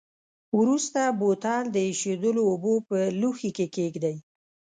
[0.59, 4.15] وروسته بوتل د ایشېدلو اوبو په لوښي کې کیږدئ.